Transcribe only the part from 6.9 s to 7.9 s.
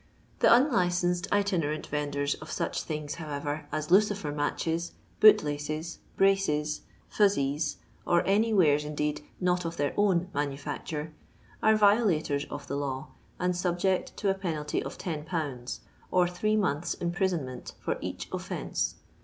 fuzees,